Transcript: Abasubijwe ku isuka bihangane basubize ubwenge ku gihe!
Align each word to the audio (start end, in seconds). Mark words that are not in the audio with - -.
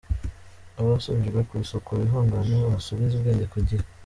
Abasubijwe 0.79 1.39
ku 1.47 1.53
isuka 1.63 1.89
bihangane 2.01 2.55
basubize 2.71 3.13
ubwenge 3.15 3.45
ku 3.51 3.59
gihe! 3.67 3.83